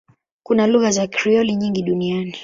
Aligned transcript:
Kuna 0.43 0.67
lugha 0.67 0.91
za 0.91 1.07
Krioli 1.07 1.55
nyingi 1.55 1.83
duniani. 1.83 2.35